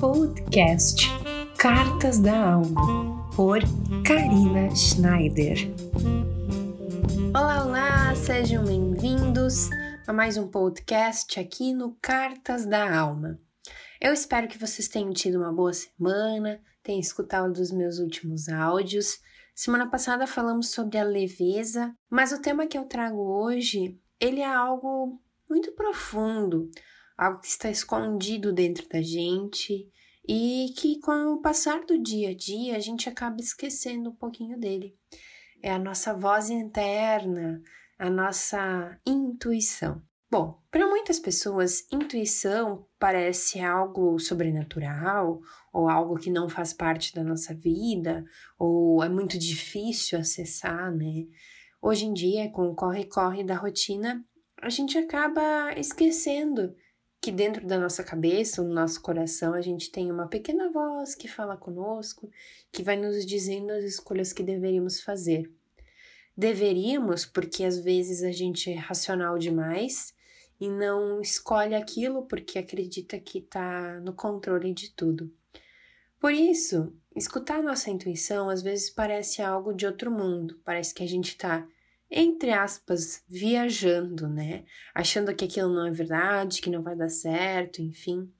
[0.00, 1.08] Podcast
[1.58, 3.60] Cartas da Alma, por
[4.02, 5.58] Karina Schneider.
[7.36, 9.68] Olá, olá, sejam bem-vindos
[10.06, 13.38] a mais um podcast aqui no Cartas da Alma.
[14.00, 19.20] Eu espero que vocês tenham tido uma boa semana, tenham escutado os meus últimos áudios.
[19.54, 24.46] Semana passada falamos sobre a leveza, mas o tema que eu trago hoje, ele é
[24.46, 26.70] algo muito profundo,
[27.20, 29.86] algo que está escondido dentro da gente
[30.26, 34.58] e que com o passar do dia a dia a gente acaba esquecendo um pouquinho
[34.58, 34.96] dele.
[35.62, 37.60] É a nossa voz interna,
[37.98, 40.02] a nossa intuição.
[40.30, 45.40] Bom, para muitas pessoas, intuição parece algo sobrenatural
[45.74, 48.24] ou algo que não faz parte da nossa vida
[48.58, 51.26] ou é muito difícil acessar, né?
[51.82, 54.24] Hoje em dia, com o corre-corre da rotina,
[54.62, 56.74] a gente acaba esquecendo
[57.20, 61.28] que dentro da nossa cabeça, no nosso coração, a gente tem uma pequena voz que
[61.28, 62.30] fala conosco,
[62.72, 65.52] que vai nos dizendo as escolhas que deveríamos fazer.
[66.34, 70.14] Deveríamos, porque às vezes a gente é racional demais
[70.58, 75.30] e não escolhe aquilo porque acredita que está no controle de tudo.
[76.18, 81.08] Por isso, escutar nossa intuição às vezes parece algo de outro mundo, parece que a
[81.08, 81.66] gente está
[82.10, 84.64] entre aspas, viajando, né?
[84.94, 88.30] Achando que aquilo não é verdade, que não vai dar certo, enfim.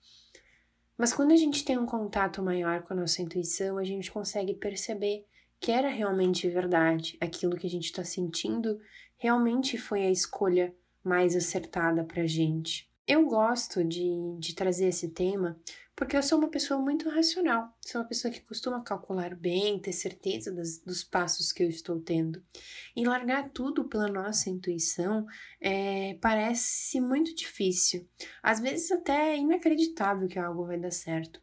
[0.99, 4.55] Mas quando a gente tem um contato maior com a nossa intuição, a gente consegue
[4.55, 5.25] perceber
[5.61, 8.81] que era realmente verdade, aquilo que a gente está sentindo
[9.17, 12.91] realmente foi a escolha mais acertada para gente.
[13.07, 15.59] Eu gosto de, de trazer esse tema
[16.01, 19.93] porque eu sou uma pessoa muito racional, sou uma pessoa que costuma calcular bem, ter
[19.93, 22.43] certeza das, dos passos que eu estou tendo.
[22.97, 25.27] E largar tudo pela nossa intuição
[25.61, 28.09] é, parece muito difícil,
[28.43, 31.39] às vezes até inacreditável que algo vai dar certo.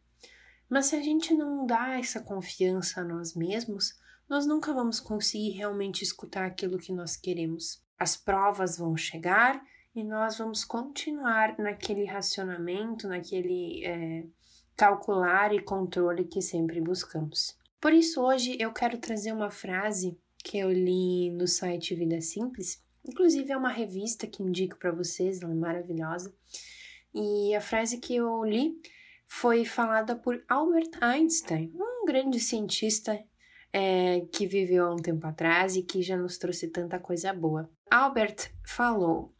[0.68, 3.96] Mas se a gente não dá essa confiança a nós mesmos,
[4.28, 7.80] nós nunca vamos conseguir realmente escutar aquilo que nós queremos.
[7.96, 14.26] As provas vão chegar e nós vamos continuar naquele racionamento, naquele é,
[14.78, 17.58] calcular e controle que sempre buscamos.
[17.80, 22.80] Por isso, hoje eu quero trazer uma frase que eu li no site Vida Simples,
[23.04, 26.32] inclusive é uma revista que indico para vocês, ela é maravilhosa.
[27.12, 28.80] E a frase que eu li
[29.26, 33.20] foi falada por Albert Einstein, um grande cientista
[33.72, 37.68] é, que viveu há um tempo atrás e que já nos trouxe tanta coisa boa.
[37.90, 39.34] Albert falou: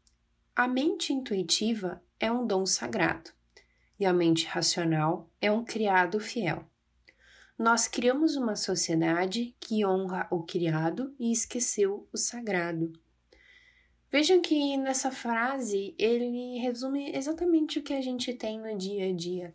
[0.56, 3.37] a mente intuitiva é um dom sagrado
[3.98, 6.64] e a mente racional é um criado fiel.
[7.58, 12.92] Nós criamos uma sociedade que honra o criado e esqueceu o sagrado.
[14.10, 19.12] Vejam que nessa frase ele resume exatamente o que a gente tem no dia a
[19.12, 19.54] dia.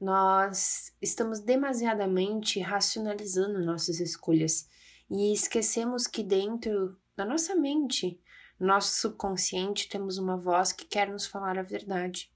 [0.00, 4.68] Nós estamos demasiadamente racionalizando nossas escolhas
[5.08, 8.20] e esquecemos que dentro da nossa mente,
[8.58, 12.33] nosso subconsciente, temos uma voz que quer nos falar a verdade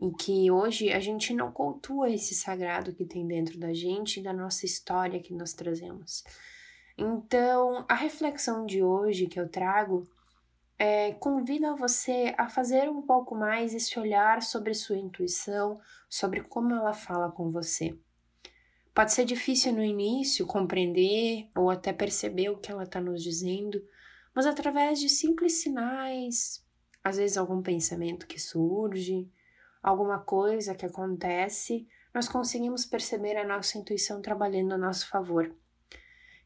[0.00, 4.22] e que hoje a gente não cultua esse sagrado que tem dentro da gente e
[4.22, 6.22] da nossa história que nós trazemos.
[6.98, 10.06] Então, a reflexão de hoje que eu trago
[10.78, 16.74] é, convida você a fazer um pouco mais esse olhar sobre sua intuição, sobre como
[16.74, 17.98] ela fala com você.
[18.94, 23.82] Pode ser difícil no início compreender ou até perceber o que ela está nos dizendo,
[24.34, 26.64] mas através de simples sinais,
[27.02, 29.30] às vezes algum pensamento que surge,
[29.86, 35.54] alguma coisa que acontece, nós conseguimos perceber a nossa intuição trabalhando a nosso favor.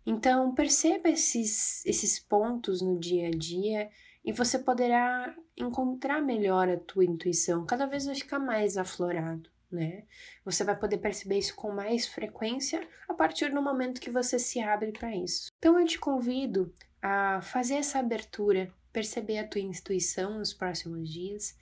[0.05, 3.91] Então, perceba esses, esses pontos no dia a dia
[4.23, 10.05] e você poderá encontrar melhor a tua intuição, cada vez vai ficar mais aflorado, né?
[10.45, 14.61] Você vai poder perceber isso com mais frequência a partir do momento que você se
[14.61, 15.51] abre para isso.
[15.59, 21.57] Então, eu te convido a fazer essa abertura, perceber a tua intuição nos próximos dias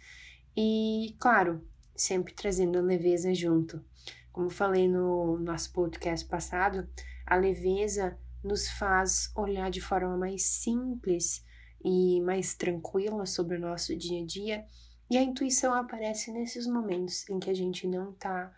[0.61, 1.65] e, claro,
[1.95, 3.81] sempre trazendo leveza junto.
[4.33, 6.89] Como falei no nosso podcast passado,
[7.25, 11.45] a leveza nos faz olhar de forma mais simples
[11.85, 14.67] e mais tranquila sobre o nosso dia a dia,
[15.09, 18.53] e a intuição aparece nesses momentos em que a gente não está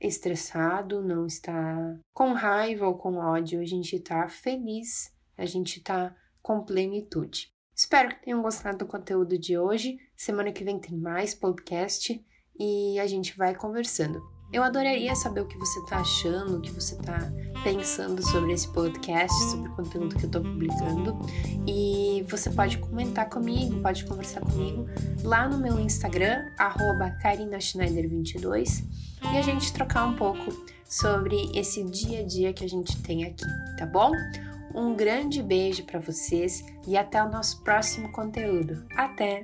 [0.00, 6.14] estressado, não está com raiva ou com ódio, a gente está feliz, a gente está
[6.40, 7.52] com plenitude.
[7.80, 9.98] Espero que tenham gostado do conteúdo de hoje.
[10.14, 12.22] Semana que vem tem mais podcast
[12.58, 14.20] e a gente vai conversando.
[14.52, 17.32] Eu adoraria saber o que você está achando, o que você está
[17.64, 21.18] pensando sobre esse podcast, sobre o conteúdo que eu estou publicando.
[21.66, 24.84] E você pode comentar comigo, pode conversar comigo
[25.24, 28.84] lá no meu Instagram, KarinaSchneider22,
[29.22, 30.52] e a gente trocar um pouco
[30.84, 33.46] sobre esse dia a dia que a gente tem aqui,
[33.78, 34.12] tá bom?
[34.74, 38.84] Um grande beijo para vocês e até o nosso próximo conteúdo.
[38.96, 39.42] Até!